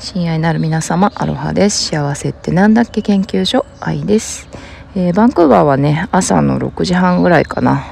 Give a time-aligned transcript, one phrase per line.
[0.00, 1.90] 親愛なる皆様アロハです。
[1.90, 3.02] 幸せってなんだっけ？
[3.02, 4.48] 研究所愛です、
[4.96, 7.84] えー、バンクーバーはね朝の6時半ぐらいかな。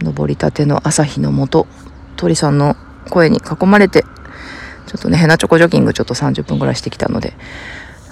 [0.00, 1.68] 登りたての朝日のもと
[2.16, 2.74] 鳥さんの
[3.08, 4.02] 声に囲まれて
[4.86, 7.34] ちょっとねヘナチョコジョギングちょっと30分ぐらいしてきたので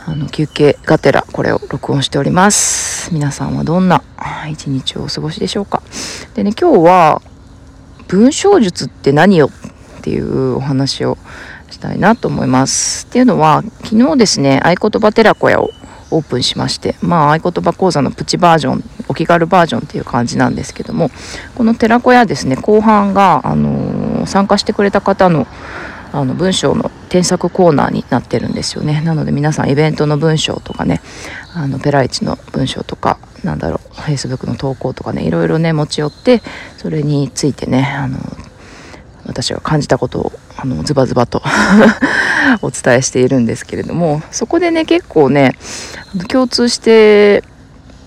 [0.06, 3.12] あの休憩がてらこれを録音しております。
[3.12, 4.04] 皆さんはどんな
[4.48, 5.82] 一日をお過ごしでしょうか。
[6.34, 7.22] でね今日は
[8.06, 9.50] 文章術って何よ？
[9.98, 11.18] っていうお話を
[11.70, 13.06] したいなと思います。
[13.06, 15.70] っていうのは昨日ですね合言葉寺子屋を
[16.10, 21.10] オープンしましてまあ合言葉講座のプチバージョンお気軽バージョンっていう感じなんですけども
[21.54, 25.46] この寺子屋ですね後半が、あのー、参加してくれた方の
[26.12, 31.02] あの文章の添削コーナーになってるんですよねなので皆さんイベントの文章とかね
[31.52, 36.40] あのペライチの文章とかなんだろう Facebook の投稿とかねいろいろね持ち寄って
[36.78, 38.18] それについてねあの
[39.26, 40.32] 私が感じたことを
[40.66, 41.40] あのズバズバと
[42.60, 45.54] お伝えしているんですけれどもそこでね結構ね
[46.28, 47.44] 共通して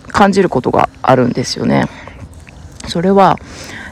[0.10, 1.86] 感じることがあるんですよね。
[2.88, 3.38] それは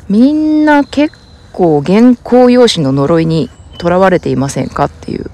[0.09, 1.15] みんな結
[1.53, 5.29] 構原稿用紙の呪いにとらわれていませんかっていう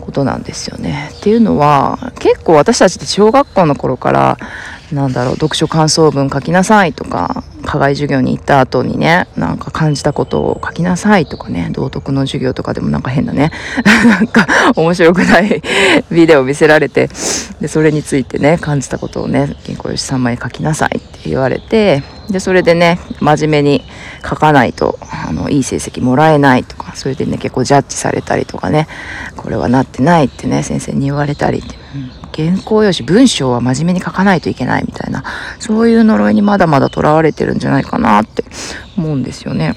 [0.00, 1.10] ことなんですよね。
[1.16, 4.38] っていうのは結構私たちって小学校の頃から
[4.92, 13.50] なんだろう読書感想文書きなさいとか課外授業に行った後にねなんか感じたことを書きなさいとかね道徳の授業とかでもなんか変なね
[14.06, 15.62] なんか面白くない
[16.10, 17.10] ビデオを見せられて
[17.60, 23.84] でそれについてね感じたことをね原稿用紙3枚書きなさいって言われてでそれでね真面目に
[24.28, 28.86] 書かないとあのいい成績もらえないとかそれでね結構ジャッジされたりとかね
[29.36, 31.76] これはなってないってね先生に言われたりって、
[32.36, 35.24] 原稿用紙文章は真面目に書かないといけないみたいな
[35.58, 38.44] そういう呪いにまだまだとらわれてるんじゃないかなって
[38.96, 39.74] 思うんですよね。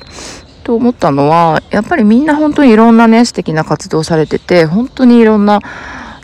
[0.64, 5.62] と思ったのはやっぱりみんな本当にいろんなね素敵な活動されてて本当にいろんな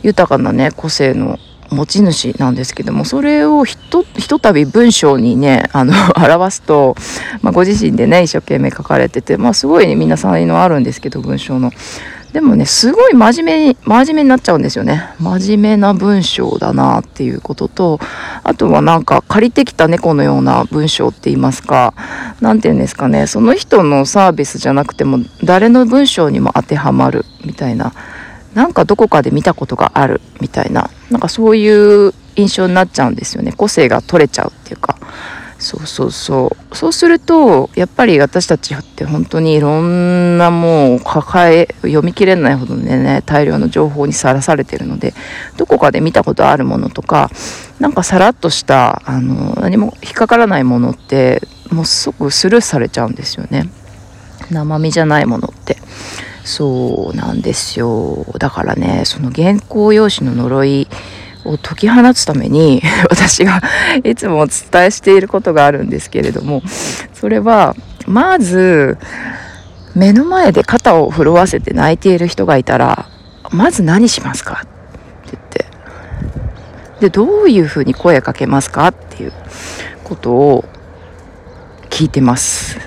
[0.04, 1.40] 豊かなね個性の
[1.72, 6.96] 持ち主なんですけどもそれをひとひとたび文章にねあの 表すと、
[7.42, 11.72] まあ、ご自身でね一生懸命書かれてて、まあ、すごい、ね、みんな才能あるんですけど文章の。
[12.36, 15.08] でもねすごい真面目に真面目になっちゃうんですよね。
[15.22, 17.98] 真面目な文章だなっていうことと
[18.44, 21.94] あとはなんか借りてきた猫のような文章って言いますか。
[22.42, 23.26] 何て言うんですかね。
[23.28, 27.94] その人のサービスじゃなくても誰の文章にも当てはまるみたいな。
[28.54, 30.90] なんかどこかで見たことがあるみたいな。
[31.10, 33.54] なんかそういう印象になっちゃうんですよね。
[33.54, 34.98] 個性が取れちゃうっていうか。
[35.76, 36.76] そうそうそう。
[36.76, 45.14] そうするとやっぱり私たちって本当にいろんなもう抱え読み切れないほどでね大量の情報にさらされてるので
[45.58, 47.30] どこかで見たことあるものとか
[47.80, 51.42] なんかさらっとしたあの何も引っかからないものって
[51.72, 53.70] もうすごくスルーされちゃうんですよね。
[54.52, 55.78] 生身じゃないものって。
[56.44, 58.24] そうなんですよ。
[58.38, 60.88] だからねその原稿用紙の呪い
[61.46, 63.62] を解き放つために 私が
[64.04, 66.62] いつもお伝えしていることがあるんですけれども
[67.14, 67.76] それは
[68.08, 68.98] まず
[69.96, 73.08] 目の前で肩を震わせて泣いている人がいたら
[73.52, 74.64] まず何しますか？
[74.64, 75.66] って言って。
[77.00, 78.88] でどういうふうに声かけますか？
[78.88, 79.34] っていう
[80.04, 80.66] ことを
[81.90, 82.78] 聞いてます。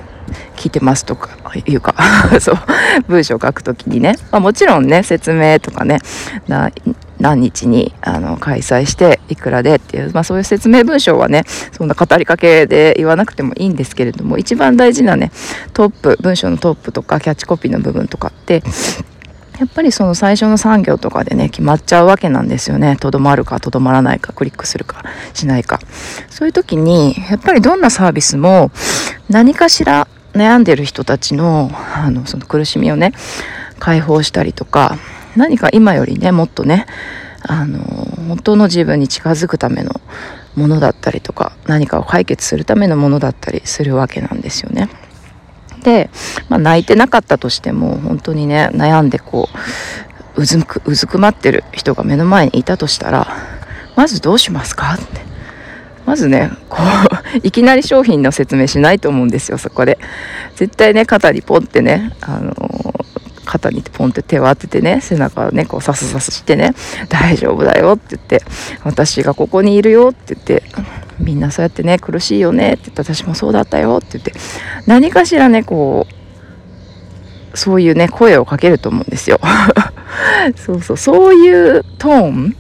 [0.57, 1.31] 聞いてますとか
[1.67, 1.95] いうか
[2.41, 2.57] そう
[3.07, 6.01] 文章を書くときにね、まあ、もちろんね説明とかね
[7.21, 15.31] 何日にあの開催していくらでっていう、まあ、そういう説明文章はねそんな語りかけで言わなくてもいいんですけれども一番大事なね
[15.73, 18.63] トップ文章のトップとかキャッチコピーの部分とかって
[19.59, 22.97] やっぱりその最初の産業とかでね決まっちゃうわけなんですよね。
[22.97, 25.03] とどまるかとどまらないかクリックするか
[25.35, 25.81] しないか。
[26.31, 28.71] そういう時にやっぱりどんなサービスも
[29.29, 33.13] 何かしら悩んでる人たちのあのその苦しみをね
[33.81, 34.97] 解放したりとか
[35.39, 36.87] 何か今よりねもっとね
[37.43, 37.79] あの
[38.29, 39.93] 本当の自分に近づくための
[40.57, 44.89] ものだったりとか何かを解決するためのものだったりするわけなんですよね。
[45.85, 46.11] で、
[46.49, 49.49] まあ、泣いてなかったとしても本当にね悩んでこ
[50.37, 53.29] ううずくうずくまってる人が目の前にいたとしたら
[53.97, 54.95] まずどうしますか？
[54.95, 55.29] って。
[56.05, 56.79] まずねこ
[57.35, 59.99] う いきなり商品の説明しないと思うんですよそこで。
[60.57, 62.53] 絶対ね肩にポンってねあの
[63.49, 66.75] 肩にポンって手を当ててね背中をねこうさすさすしてね
[67.09, 68.43] 大丈夫だよって言って
[68.85, 70.63] 私がここにいるよって言って
[71.19, 74.33] みんなそうやってね苦しいよねって言って私もそうだったよって言って
[74.87, 76.07] 何かしらねこ
[77.55, 79.41] うそういうね声をかけると思うんですよ。
[80.57, 82.57] そうそうそういうトーン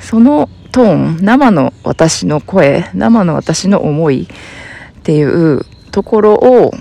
[0.00, 6.74] そのトーン生の私の声生の私の思いっていうところを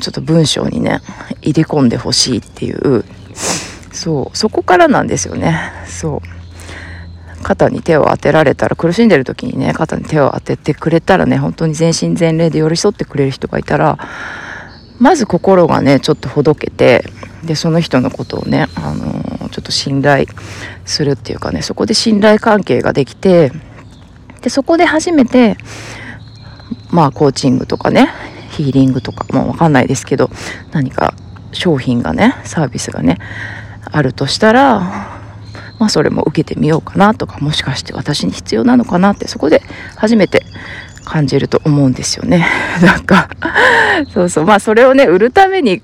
[0.00, 1.00] ちょっと文章にね
[1.42, 3.04] 入れ込んでほしいっていう。
[3.92, 4.36] そう。
[4.36, 5.72] そこからなんですよね。
[5.86, 6.36] そう。
[7.42, 13.98] 肩に手を当てられたら苦しんでる時にね肩に手を当ててくれたらね本当に全身全霊で寄り添ってくれる人がいたら
[14.98, 17.04] まず心がねちょっとほどけて
[17.44, 20.26] でその人のことをね、あのー、ちょっと信頼
[20.84, 23.52] するっていうかねそこで信頼関係ができて
[24.42, 25.56] でそこで初めて
[26.90, 28.08] まあコーチングとかね
[28.56, 30.30] ヒーリングとかもう分かんないですけど
[30.72, 31.14] 何か
[31.52, 33.18] 商品がねサービスがね
[33.84, 35.16] あるとしたら
[35.78, 39.60] まあ、それも受けてみようかなとかもしかして私に必要なのかなってそこで
[39.96, 40.42] 初めて
[41.04, 42.46] 感じると思うんですよね。
[42.82, 43.28] なんか
[44.12, 45.82] そうそうまあそれをね売るために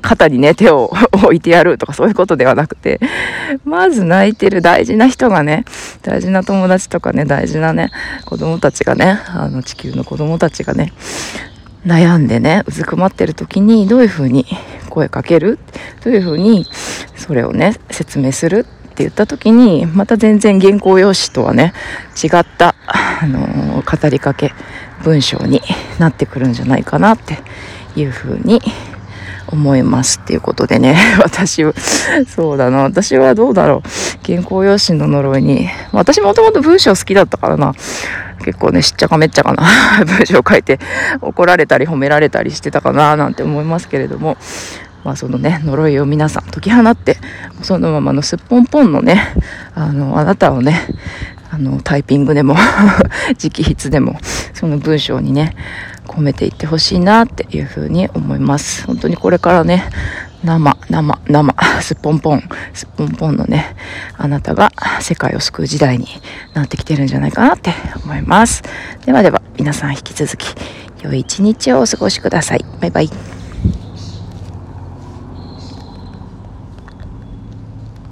[0.00, 3.00] 肩にね手を置いてやるとかそういうことではなくて
[3.64, 5.64] まず泣いてる大事な人がね
[6.02, 7.90] 大事な友達とかね大事なね
[8.24, 10.92] 子供たちがねあの地球の子供たちがね
[11.86, 14.46] 悩んでねうずくまってる時にどういうふうに
[14.88, 15.58] 声かける？
[16.04, 16.66] どういうふうに
[17.16, 18.66] それをね説明する？
[18.92, 21.72] って言った時にまた全然原稿用紙とはね
[22.22, 24.52] 違った、あの語りかけ
[25.02, 25.62] 文章に
[25.98, 27.38] なってくるんじゃないかなって
[27.96, 28.60] いうふうに
[29.48, 30.20] 思います。
[30.22, 30.94] っていうことでね
[31.24, 31.72] 私は
[32.28, 34.26] そうだな私はどうだろう？
[34.26, 37.74] 原稿用紙の呪いに私もともと文章好きだったからな。
[38.42, 39.64] 結構ねしっちゃかめっちゃかな。
[40.04, 40.78] 文章を書いて
[41.20, 44.36] 怒られたり褒められたりしてたかななんて思いますけれども。
[45.04, 47.16] まあ、そのね呪いを皆さん解き放って
[47.62, 49.34] そのままのすっぽんぽんのね
[49.74, 50.80] あのあなたをね
[51.50, 52.54] あのタイピングでも
[53.42, 54.16] 直筆でも
[54.54, 55.56] その文章にね
[56.06, 58.86] 込めていってほしいなっていうふうに思います。
[58.86, 59.84] 本当にこれからね
[60.44, 62.42] 生生生 すっぽんぽん
[62.74, 63.76] すっぽんぽんのね
[64.16, 66.06] あなたが世界を救う時代に
[66.54, 67.72] なってきてるんじゃないかなって
[68.04, 68.62] 思います。
[69.04, 70.54] ではでは皆さん引き続き
[71.02, 72.64] 良い一日をお過ごしください。
[72.80, 73.31] バイバイ。